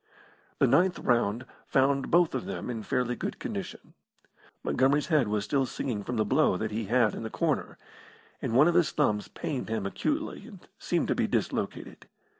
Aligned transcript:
The 0.57 0.65
ninth 0.65 0.97
round 0.97 1.45
found 1.67 2.09
both 2.09 2.33
of 2.33 2.45
them 2.47 2.71
in 2.71 2.81
fairly 2.81 3.15
good 3.15 3.37
condition. 3.37 3.93
Montgomery's 4.63 5.09
head 5.09 5.27
was 5.27 5.45
still 5.45 5.67
singing 5.67 6.03
from 6.03 6.17
the 6.17 6.25
blow 6.25 6.57
that 6.57 6.71
he 6.71 6.85
had 6.85 7.13
in 7.13 7.21
the 7.21 7.29
corner, 7.29 7.77
and 8.41 8.53
one 8.55 8.67
of 8.67 8.73
his 8.73 8.89
thumbs 8.89 9.27
pained 9.27 9.69
him 9.69 9.85
acutely 9.85 10.47
and 10.47 10.67
seemed 10.79 11.07
to 11.09 11.13
be 11.13 11.27
dislocated. 11.27 12.07